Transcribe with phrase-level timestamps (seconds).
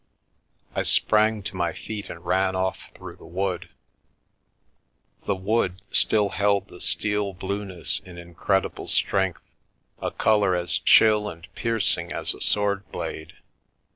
[0.73, 3.69] I sprang to my feet and ran off through the wood.
[5.27, 9.43] The wood still held the steel blueness in incredible strength—
[10.01, 13.33] a colour as chill and piercing as a sword blade.